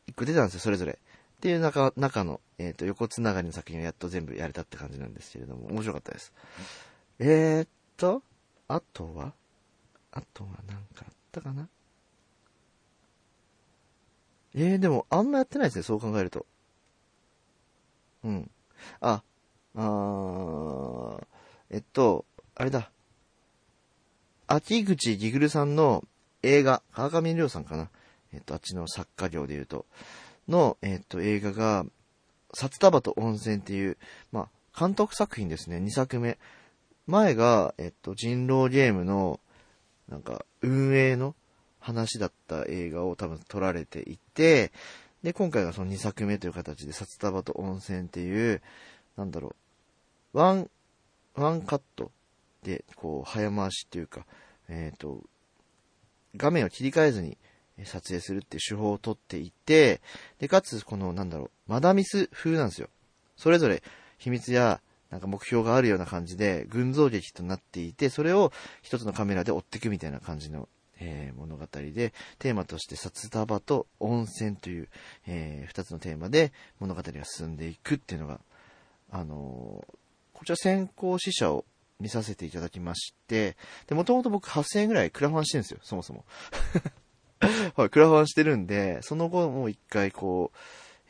[0.08, 0.94] 一個出たんですよ、それぞれ。
[0.94, 0.96] っ
[1.40, 6.34] ていう中、中の、えっ、ー、と、横つながりの作品をやっと全部やれたって感じなんですけれども、面白かったです。
[7.20, 8.24] えー、っと、
[8.68, 9.34] あとは
[10.12, 11.70] あとは何かあったかな？
[14.56, 16.46] えー、でも、あんまやってないですね、そう考えると。
[18.24, 18.52] うん。
[19.00, 19.24] あ、
[19.76, 21.28] あー、
[21.70, 22.92] えっと、あれだ。
[24.52, 26.04] 秋口ギグルさんの
[26.42, 27.88] 映画、川上亮さんかな？
[28.34, 29.86] えっと、あっちの作家業で言うと、
[30.48, 31.86] の、えっと、映画が、
[32.56, 33.96] 札束と温泉っていう、
[34.32, 36.40] まあ、監督作品ですね、2作目。
[37.06, 39.40] 前が、えっと、人狼ゲームの、
[40.08, 41.36] なんか、運営の
[41.80, 44.72] 話だった映画を多分撮られていて、
[45.22, 48.64] で、今回がその2作目という形で、札束と温泉っていう、
[49.16, 49.56] なんだろ
[50.34, 50.72] う、ワン、
[51.36, 52.12] ワンカット
[52.64, 54.26] で、こう、早回しっていうか、
[54.68, 55.24] えっ、ー、と、
[56.36, 57.38] 画面を切り替えずに
[57.86, 60.02] 撮影するっていう手法をとっていて、
[60.40, 62.90] で、かつ、この、なんだろう、マダミス風なんですよ。
[63.38, 63.82] それぞれ
[64.18, 70.70] 秘密や、なんか目標があるような感じで、群像劇となっていて、それを一つのカメラで追っていくみたいな感じの
[71.00, 74.90] えー、物語で、テーマとして札束と温泉という、
[75.28, 78.40] えー、二つのテーマで物語が進んでいくっていうのが、
[79.12, 81.66] あのー、こちら先行試写を
[82.00, 83.58] 見させていただきまして、
[83.88, 86.26] で、もともと僕8000円ぐらいクラファンしてるんですよ、そもそも。
[87.76, 90.58] はい、クラファンしてるんで、その後もう一回こう、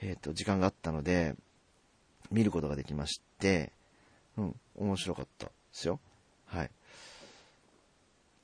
[0.01, 1.35] えっ、ー、と、時間があったので、
[2.31, 3.71] 見ることができまして、
[4.37, 5.99] うん、面白かったですよ。
[6.45, 6.71] はい。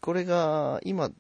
[0.02, 1.12] これが、今、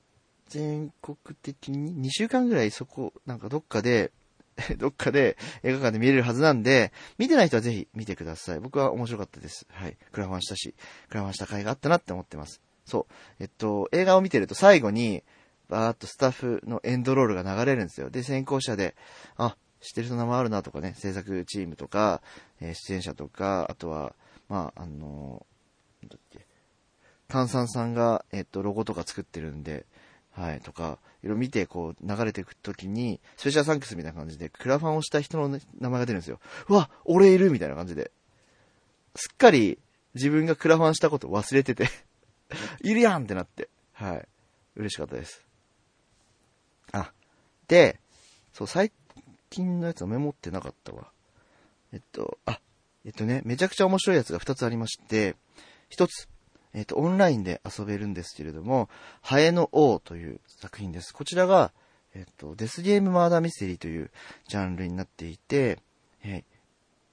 [0.47, 4.11] 全国的に2週間ぐらいそこ、なんかどっかで、
[4.77, 8.59] どっかで映画館で見れるはずなんで、見てない人はぜひ見てください。
[8.59, 9.67] 僕は面白かったです。
[9.69, 9.97] はい。
[10.11, 10.75] クラファンしたし、
[11.09, 12.61] クラファンした回があったなって思ってます。
[12.85, 13.13] そう。
[13.39, 15.23] えっと、映画を見てると最後に、
[15.67, 18.09] バーっとスタッフのエンドロールが流れるんですよ。
[18.09, 18.95] で、先行者で、
[19.35, 22.21] あ、知ってる人名前あるなとかね、制作チームとか、
[22.61, 24.15] えー、出演者とか、あとは、
[24.47, 26.45] まあ、あのー、だっけ、
[27.27, 29.85] 炭酸さんが、えっと、ロゴとか作ってるんで、
[30.31, 36.39] はい、とか、いろ見て、こう、流れていくときに、スペシャルサンクスみたいな感じで、クラファンをした人の、ね、名前が出るんですよ。
[36.69, 38.11] うわ、俺いるみたいな感じで。
[39.15, 39.79] すっかり、
[40.13, 41.89] 自分がクラファンしたこと忘れてて
[42.81, 43.69] いるやんってなって。
[43.93, 44.27] はい。
[44.75, 45.45] 嬉しかったです。
[46.91, 47.11] あ、
[47.67, 47.99] で、
[48.53, 48.91] そう、最
[49.49, 51.11] 近のやつはメモってなかったわ。
[51.91, 52.59] えっと、あ、
[53.05, 55.35] えっとね、めちゃくちゃ面白いやつが2つありまして、
[55.91, 56.27] 1つ、
[56.75, 58.89] えっ、ー、と、オンラインで遊べるんですけれども、
[59.21, 61.13] ハエの王という作品です。
[61.13, 61.71] こちらが、
[62.13, 64.11] えっ、ー、と、デスゲームマーダーミステリーという
[64.49, 65.79] ジャンルになっていて、
[66.23, 66.43] え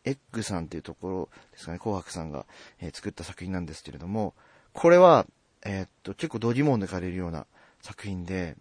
[0.04, 2.44] ー、エッグさんというところですかね、紅白さんが、
[2.80, 4.34] えー、作った作品なんですけれども、
[4.72, 5.26] これは、
[5.64, 7.46] えっと、結構ドギモンで借りるような
[7.82, 8.56] 作品で、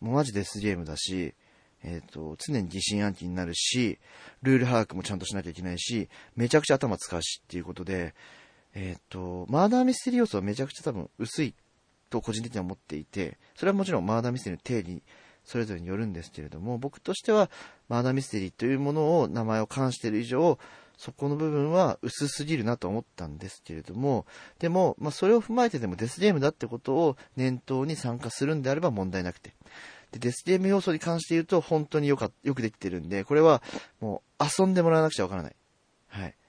[0.00, 1.34] もうマジデスゲームだし、
[1.84, 4.00] えっ、と、常に疑心暗鬼になるし、
[4.42, 8.14] ルール把握もちゃんとしなきゃいけないし、めちゃくちゃ頭使うしっていうことで、
[8.74, 11.54] えっ、ー、と、マーダーミステリー要素はめちゃくちゃ多分薄い
[12.10, 15.02] と個人的には思っていて、それはもちろんマーダーミステリーの定義、
[15.44, 17.50] それぞれによるんですけれども、僕としては、
[17.88, 20.58] マーダーミステリーというものを名前を冠している以上、
[20.96, 24.26] そこの部分は薄すぎるなと思ったんですけれども、
[24.58, 29.54] でも、まあ、それを踏まえてでもデスゲームだってことを念頭に参加するんであれば問題なくて。
[30.12, 33.62] で、デスゲーム要素に関して言うと本当によか、よくできてるんで、これは
[34.00, 35.56] もう遊んでもらわなくちゃわからない。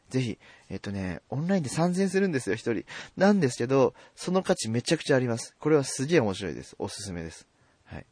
[0.09, 0.37] ぜひ、
[0.69, 2.85] えっとね、オンラインで3000円するんですよ、一人。
[3.17, 5.55] なんですけど、その価値めちゃくちゃあります。
[5.59, 6.75] これはすげえ面白いです。
[6.79, 7.47] おすすめです。
[7.85, 8.05] はい。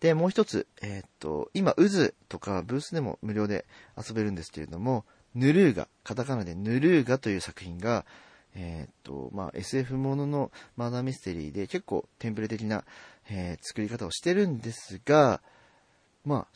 [0.00, 5.04] で、もう一つ、えー、っと、今、渦とかブースでも無料で遊べるんですけれども、
[5.34, 8.04] ヌルーガ、カタカナでヌルーガという作品が、
[8.54, 12.84] え、っと、まあ、SF もののマーダーミステリーで結構テンプレ的な、
[13.30, 15.40] えー、作り方をしてるんですが、
[16.24, 16.46] まあ、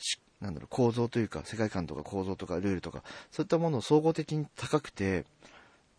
[0.41, 5.25] なんだろう、構造というか、世界観とか構造とかルールとか、そういったものを総合的に高くて、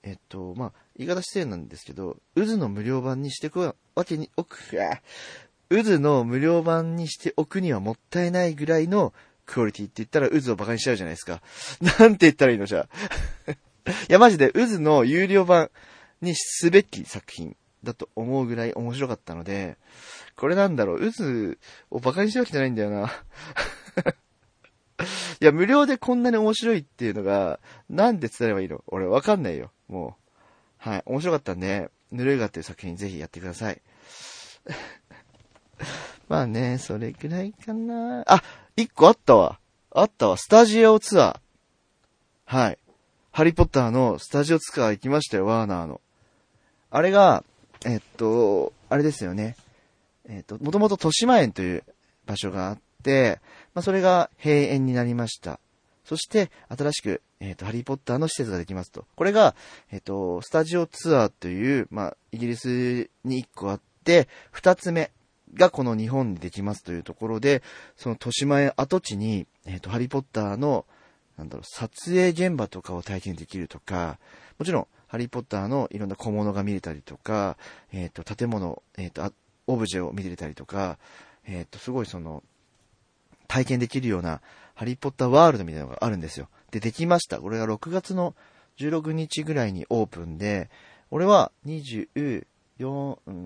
[0.02, 3.74] えっと、まあ、言い方失礼なんですけど、渦の無料版にしてくわ
[4.04, 4.58] けに、おく、
[5.68, 9.12] 渦の無料版にしておくにはもったいないぐらいの
[9.44, 11.42] クオリティって言ったら渦を馬鹿にしちゃうじゃないですか。
[11.98, 12.88] なんて言ったらいいのじゃ。
[14.08, 15.70] いや、マジで渦の有料版
[16.20, 19.76] にすべき作品だと思うぐらい面白かったので、
[20.36, 21.56] これなんだろう、渦
[21.90, 23.12] を馬鹿にしてるわけじゃないんだよな。
[25.40, 28.82] いや、無料でこんなに面白いっていうのが、なんで伝えればいいの？
[28.88, 29.70] 俺わかんないよ。
[29.88, 30.28] もう。
[30.78, 31.02] はい。
[31.06, 33.80] 面白かったんで、ぬるいがっていう作品ぜひやってください。
[36.28, 38.22] まあね、それくらいかな。
[38.26, 38.42] あ、
[38.76, 39.60] 一個あったわ。
[39.90, 40.36] あったわ。
[40.36, 42.56] スタジオツアー。
[42.56, 42.78] はい。
[43.32, 46.00] ハリーポッターのスタジオツアー行きましたよ、ワーナーの。
[46.90, 47.44] あれが、
[47.84, 49.56] えっと、あれですよね。
[50.28, 51.84] えっと、もともと豊島園という
[52.26, 52.87] 場所があって、
[53.74, 55.60] まあ、それが閉園になりました。
[56.04, 59.04] そして、新しく、えっ、と、ハリーポッターの施設ができますと。
[59.14, 59.54] これが、
[59.92, 65.10] えっ、と、スタジオツアーという、まあ、イギリスに1個あって、2つ目
[65.54, 67.62] がこの日本にできますというところで、
[67.96, 70.86] その豊島園跡地に、えっ、と、ハリーポッターの、
[71.36, 74.18] なんだろう、撮影現場とかを体験できるとか、
[74.58, 77.56] もちろん、ハリーポッターのいろんな小物が見れたりとか、
[77.92, 79.30] えっ、と、建物、えっ、と、
[79.66, 80.98] オブジェを見れたりとか、
[81.46, 82.42] えっ、と、すごいその、
[83.48, 84.40] 体験できるような、
[84.74, 86.48] ハリーポッターワールドみたいなのがあるんですよ。
[86.70, 87.40] で、できました。
[87.40, 88.36] これが6月の
[88.78, 90.70] 16日ぐらいにオープンで、
[91.10, 92.46] 俺は24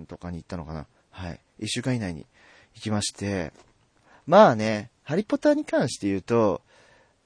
[0.07, 0.87] とかに行ったのかな。
[1.11, 1.41] はい。
[1.61, 2.27] 1週間以内に
[2.75, 3.53] 行きまして、
[4.27, 6.61] まあね、ハリーポッターに関して言うと、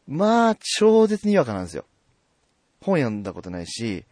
[0.06, 1.84] まあ、超絶にわかなんですよ。
[2.80, 4.04] 本読んだことないし、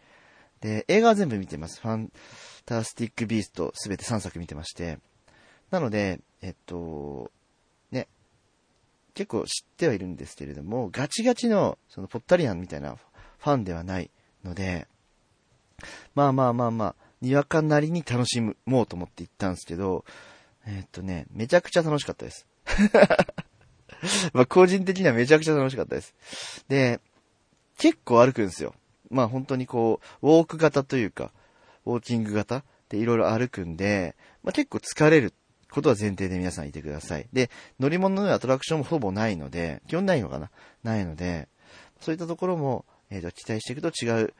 [0.59, 1.79] で、映画は全部見てます。
[1.79, 2.11] ファン
[2.65, 4.99] タスティック・ビーストすべて3作見てまして。
[5.71, 7.31] なので、えっと、
[9.15, 14.11] 結構知ってはいるんですけれども、ガチガチの、その、ポッタリアンみたいなファンではない
[14.43, 14.87] ので、
[16.13, 20.05] まあまあまあまあ、にわかなりに楽しもうと思って行ったんですけど、
[20.67, 22.45] えっとね、めちゃくちゃ楽しかったです。
[24.33, 26.13] まあ個人的にはめちゃくちゃ楽しかったです。
[26.67, 26.99] で、
[27.77, 28.73] 結構歩くんですよ。
[29.09, 31.31] まあ本当にこう、ウォーク型というか、
[31.85, 35.33] ウォーキング型でいろいろ歩くんで、まあ結構疲れる
[35.75, 37.27] ことは前提で皆さんいてください。
[37.33, 40.49] で、乗り物のアトラクションもほぼないので、基本ないのかな？
[40.83, 41.49] ないので、
[41.99, 44.33] そういったところも、えっ、ー、と、期待していくと違う、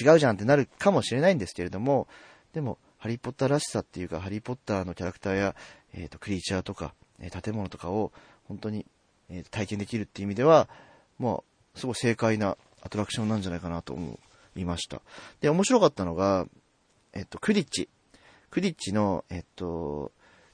[0.00, 2.08] 違うじゃんってなるかもしれないんですけれども、
[2.54, 5.54] でも、ハリーポッターらしさっていうか、ハリーポッターのキャラクターや、
[5.92, 8.10] えっ、ー、と、クリーチャーとか、えー、建物とかを、
[8.44, 8.86] 本当に、
[9.28, 10.70] えー、体験できるっていう意味では、
[11.18, 14.18] もう、すごい正解なアトラクションなんじゃないかなと思
[14.56, 15.02] いました。
[15.42, 16.46] で、面白かったのが、
[17.12, 17.90] えっと、クリッチ。
[18.50, 20.12] クリッチの、えっと、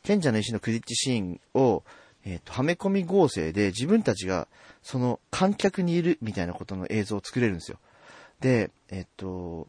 [0.09, 1.85] 賢者の石のクリッチシーンを、
[2.25, 4.49] えっと、はめ込み合成で自分たちが、
[4.83, 7.77] その観客にいるみたいなことの映像を作れるんですよ。
[8.41, 9.69] で、えっと、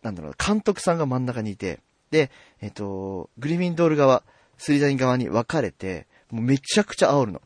[0.00, 2.30] なんだろう、監督さんが真ん中にいて、で、
[2.62, 4.22] えっと、グリフィンドール側、
[4.56, 7.42] スリザイン側に分かれて、もうめちゃくちゃ煽るの。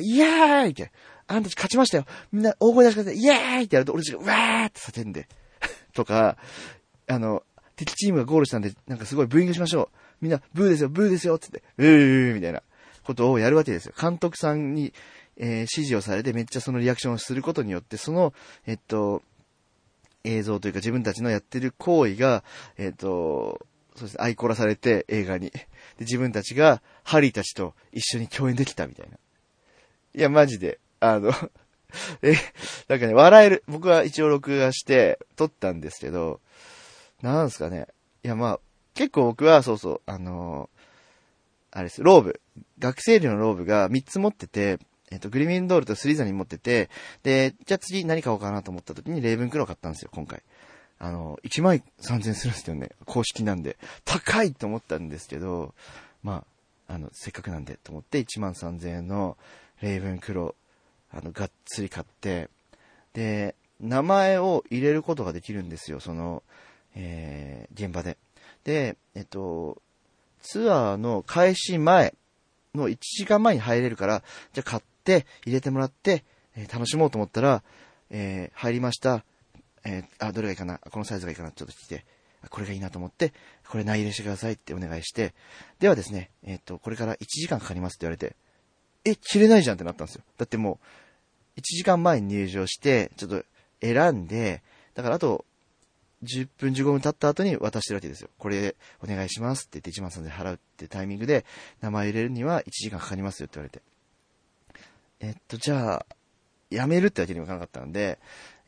[0.00, 0.92] イエーイって、
[1.28, 5.28] あんたたち勝ちましたよみんな大声出してくださいイエーイってやると俺たちが、うわーって叫んで
[5.94, 6.36] とか、
[7.06, 7.42] あの、
[7.76, 9.88] 敵チームがゴールしたんで、なんかすごいブーイングしましょう。
[10.20, 12.62] みんな、ブーですよ、ブーですよ、つって、うーみたいな
[13.04, 13.94] ことをやるわけですよ。
[13.98, 14.92] 監督さんに、
[15.36, 18.34] えー、指示をされてめっちゃそのリアクションをすることによって、その、
[18.66, 19.22] えっと、
[20.24, 22.44] 映像というか自分たちのやってる行為が、
[22.76, 23.60] えっと、
[23.96, 25.50] そうですね、愛コラされて映画に。
[25.50, 25.66] で、
[26.00, 29.16] 自分たちがハリーたちと一緒に共演できたみたいな。
[30.14, 31.32] いや、マジで、あの
[32.22, 32.34] え、
[32.88, 33.64] なんかね、笑える。
[33.66, 36.40] 僕は一応録画して撮ったんですけど、
[37.22, 37.88] なんすかね。
[38.22, 38.60] いや、まあ、
[38.94, 42.40] 結構僕は、そうそう、あのー、あれです、ローブ。
[42.78, 44.78] 学生寮のローブが3つ持ってて、
[45.10, 46.88] えっ、と、グリミンドールとスリザニン持ってて、
[47.22, 50.42] で、じゃあ次何買おうかなと思った時にレイブンクロー買ったんですよ、今回。
[50.98, 52.90] あの、1万3000するんですよね。
[53.06, 53.76] 公式なんで。
[54.04, 55.74] 高いと思ったんですけど、
[56.22, 56.44] ま
[56.88, 59.36] あ、あの、せっかくなんでと思って1万3000円の
[59.80, 62.50] レイブンクロー、あの、がっつり買って、
[63.14, 66.42] で、名前を入れることができるんですよ、その、
[66.94, 68.18] えー、現場で。
[68.64, 69.80] で、えっと、
[70.42, 72.14] ツアーの開始前
[72.74, 76.24] の1時間前に入れるから、じゃあ買って入れてもらって、
[76.56, 77.62] えー、楽しもうと思ったら、
[78.10, 79.24] えー、入りました。
[79.84, 80.78] えー、あ、どれがいいかな？
[80.78, 81.50] このサイズがいいかな？
[81.52, 82.04] ちょっと聞いて、
[82.48, 83.32] これがいいなと思って、
[83.68, 85.34] これ内入れしてくださいってお願いして、
[85.78, 88.36] ではですね、えっ、と、これから1時間かかりますって言われて、
[89.04, 90.22] え、切れないじゃんってなったんですよ。
[90.36, 90.78] だっても
[91.56, 93.44] う、1時間前に入場して、ちょっと
[93.80, 94.62] 選んで、
[94.94, 95.44] だからあと、
[96.22, 98.28] 10分15分経った後に渡してるわけですよ。
[98.38, 101.44] これお願いしますって言って1万3000円払うってタイミングで
[101.80, 103.82] 名前入れるには1時間かかりますよって言われて。
[105.20, 106.06] えっと、じゃあ、
[106.70, 108.18] 辞めるってわけにもいかなかったんで、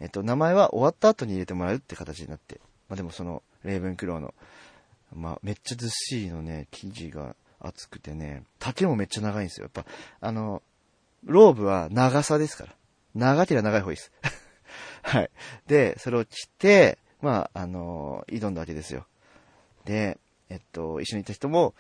[0.01, 2.61] えっと、名前は終わった後に入れてもらうって形になって。
[2.89, 4.35] まあでもその、レイブンクローの、
[5.15, 9.71] まあめっちゃずっしりのね、生地が厚くてね、丈もめっちゃ長いんですよ。
[9.75, 10.63] やっぱ、あの、
[11.25, 12.75] ローブは長さですから。
[13.15, 14.13] 長ければ長い方がいいです。
[15.03, 15.31] はい。
[15.67, 19.07] で、それを着て、まあ、あの挑んだわけですよ。
[19.85, 20.19] で、
[20.51, 21.75] えっと、一緒にいた人も、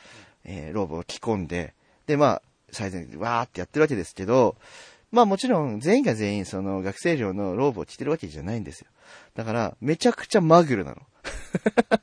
[0.44, 1.74] えー、ローブを着込んで、
[2.06, 4.56] で、まあ、最前でわーってやってるわけですけど、
[5.10, 8.86] まあもちろん全員が全員その学生寮のローブを着てるわけじゃないんですよ。
[9.34, 11.02] だから、めちゃくちゃマグルなの。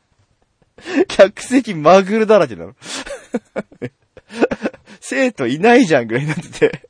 [1.07, 2.75] 客席マグルだらけなの。
[5.01, 6.89] 生徒いないじゃんぐらいになってて。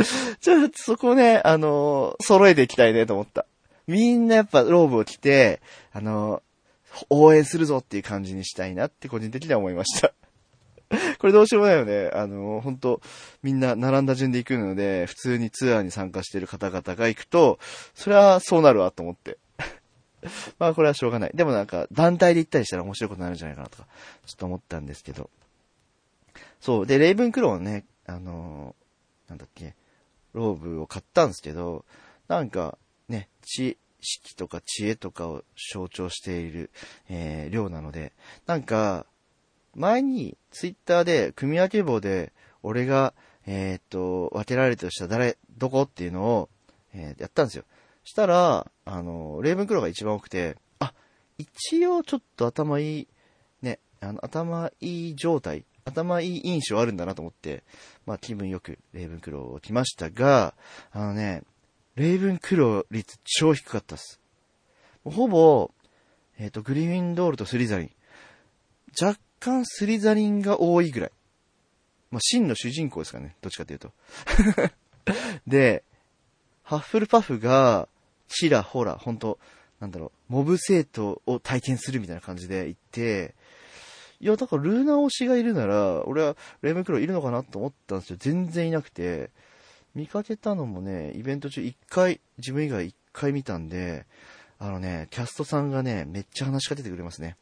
[0.40, 3.46] ちょっとそこね、あのー、揃えていきたいねと思った。
[3.90, 5.60] みんなやっぱローブを着て、
[5.92, 6.42] あの、
[7.08, 10.12] 応援するぞっていう感じにしたいなって個人的には思いました。
[11.18, 12.10] これどうしようもないよね。
[12.12, 13.00] あの、本当
[13.42, 17.58] みんな並んだ順で行くので、普通にツアーに参加してる方々が行くと、
[17.94, 19.38] それはそうなるわと思って。
[20.58, 21.30] まあこれはしょうがない。
[21.34, 23.86] でもなんか団体で行ったりしたら面白いことになるんじゃないかなとか、
[24.26, 25.30] ちょっと思ったんですけど。
[26.60, 26.86] そう。
[26.86, 29.74] で、レイブンクローね、あのー、なんだっけ、
[30.32, 31.84] ローブを買ったんですけど、
[32.28, 32.78] なんか
[33.10, 36.70] ね、知識とか知恵とかを象徴している、
[37.08, 38.12] えー、量なので、
[38.46, 39.04] なんか、
[39.74, 43.14] 前にツイッターで組み分け棒で俺が、
[43.46, 46.48] えー、っと、分けられるとしたら誰、どこっていうのを、
[46.94, 47.64] えー、やったんですよ。
[48.04, 50.94] したら、あの、レイブンクローが一番多くて、あ、
[51.38, 53.08] 一応ちょっと頭いい、
[53.62, 57.64] ね、あの、頭いい状態、頭いい印象あるんだなと思って、
[58.06, 60.54] まあ気分よくレイブンクローを着ましたが、
[60.92, 61.42] あのね、
[61.96, 64.20] レイブンクロー率超低かったっす。
[65.04, 65.70] ほぼ、
[66.38, 67.90] えっ、ー、と、グリフィンドールとスリザリン。
[69.00, 71.10] 若干スリザリンが多いぐらい。
[72.10, 73.36] まあ、真の主人公ですかね。
[73.40, 73.92] どっちかというと。
[75.46, 75.84] で、
[76.62, 77.88] ハッフルパフが、
[78.28, 79.38] ちらほら、ほんと、
[79.80, 83.34] なんだろう、モブ生徒を体験するみたいな感じで行って、
[84.20, 88.16] いや、だからルーナ推しがいるなら、俺はレイムクローいるのかなと思ったんですよ。
[88.18, 89.30] 全然いなくて、
[89.94, 94.06] 見かけたのもね、イベント中一回、自分以外一回見たんで、
[94.58, 97.36] あのね、キャストさんがね、めっちゃ話しかけてくれますね。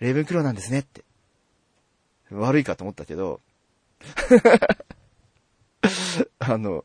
[0.00, 1.04] レイブンクローなんですねって。
[2.30, 3.40] 悪いかと思ったけど、
[6.38, 6.84] あの、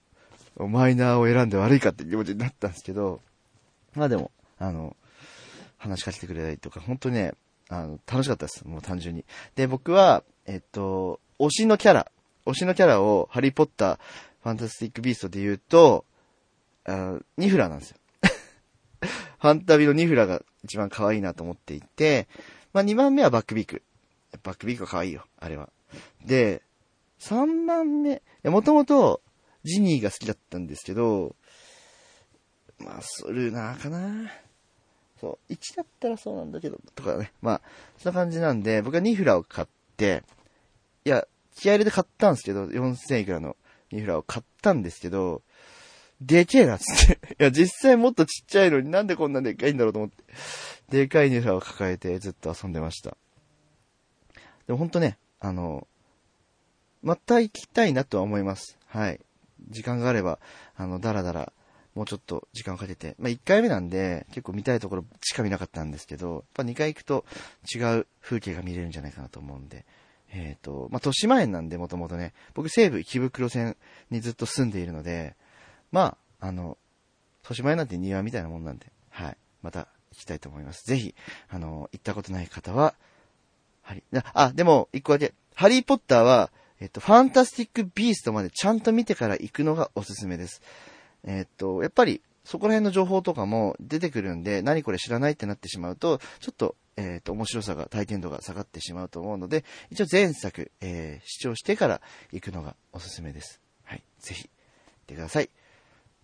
[0.57, 3.21] マイナーを選んで悪いかって気持ちになったんですけど、
[3.95, 4.95] まあでも、あの、
[5.77, 7.33] 話しかけてくれたりとか、本当にね、
[7.69, 8.67] あの、楽しかったです。
[8.67, 9.25] もう単純に。
[9.55, 12.11] で、僕は、えっと、推しのキャラ、
[12.45, 13.99] 推しのキャラを、ハリーポッター、
[14.47, 16.05] ファンタスティックビーストで言うと、
[16.85, 17.97] あニフラなんですよ。
[19.01, 22.29] ファンタビのニフラが一番可愛いなと思っていて、
[22.71, 23.83] まあ2番目はバックビーク。
[24.43, 25.69] バックビークは可愛いよ、あれは。
[26.25, 26.61] で、
[27.19, 29.21] 3番目、もともと
[29.65, 31.35] ジニーが好きだったんですけど、
[32.79, 34.31] まあ、ルナーかな。
[35.19, 37.33] そう、1だったらそうなんだけど、とかね。
[37.41, 37.61] まあ、
[37.97, 40.23] そんな感じなんで、僕はニフラを買って、
[41.03, 43.57] いや、気合入れて買ったんですけど、4000いくらの
[43.91, 45.41] ニフラを買ったんですけど、
[46.21, 47.19] でけえなっつって。
[47.39, 50.23] いや、実際もっとちっちゃいのになんでこんなでっかいんだろうと思って。
[50.89, 53.17] でかいニフラを抱えてずっと遊んでました。
[54.65, 55.87] でもほんとね、あの、
[57.03, 58.77] また行きたいなとは思います。
[58.87, 59.19] はい。
[59.69, 60.39] 時間があれば、
[60.75, 61.53] あの、だらだら、
[61.93, 67.25] もうちょっと時間をかけて、まあ、1回目なんで、結構見たいところしか見なかったんですけど、やっぱ2回行くと
[67.73, 69.85] 違う風景が見れるんじゃないかなと思うんで、
[70.31, 73.77] えっ、ー、と、まあ、豊島園なんで、もともとね、僕西武池袋線
[74.09, 75.35] にずっと住んでいるので、
[75.91, 76.77] まあ、あの、
[77.43, 79.37] 豊島園なんて庭みたいなもんなんで、はい。
[79.61, 80.85] また行きたいと思います。
[80.85, 81.15] ぜひ、
[81.49, 82.93] あの、行ったことない方は、
[83.81, 84.03] はい。
[84.33, 85.33] あ、でも、一個だけ。
[85.55, 90.61] ハリーポッターは、えっと、ファンタスティックビーストまでちゃんと見てから行くのがおすすめです。
[91.23, 103.61] えっと、やっぱり、そこら辺の情報とかも出てくるんで、何これ知らないってなってしまうと、ちょっと、えっ、と、面白さが、体験度が下がってしまうと思うので、一応前作、えー、視聴してから行くのがおすすめです。
[103.83, 104.03] はい。
[104.19, 104.51] ぜひ、行っ
[105.05, 105.49] てください。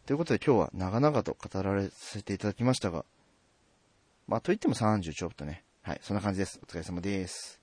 [0.05, 3.05] ということで今日は長々と語られさせていただきましたが、
[4.27, 5.63] まあ、と言っても30ちょっとね。
[5.81, 5.99] はい。
[6.01, 6.59] そんな感じです。
[6.61, 7.62] お疲れ様です。